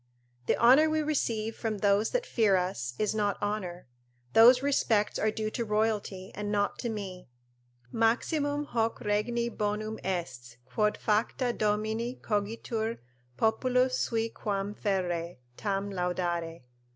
The 0.47 0.57
honour 0.57 0.89
we 0.89 1.03
receive 1.03 1.55
from 1.55 1.77
those 1.77 2.09
that 2.09 2.25
fear 2.25 2.55
us 2.55 2.95
is 2.97 3.13
not 3.13 3.39
honour; 3.39 3.85
those 4.33 4.63
respects 4.63 5.19
are 5.19 5.29
due 5.29 5.51
to 5.51 5.63
royalty 5.63 6.31
and 6.33 6.51
not 6.51 6.79
to 6.79 6.89
me: 6.89 7.29
"Maximum 7.91 8.63
hoc 8.65 9.01
regni 9.01 9.47
bonum 9.47 9.99
est 10.03 10.57
Quod 10.65 10.97
facta 10.97 11.53
domini 11.53 12.15
cogitur 12.15 12.97
populus 13.37 13.95
sui 13.99 14.27
Quam 14.29 14.73
ferre, 14.73 15.35
tam 15.55 15.91
laudare." 15.91 16.63